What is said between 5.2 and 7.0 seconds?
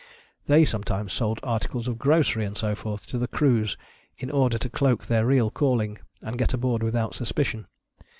real calling, and get aboard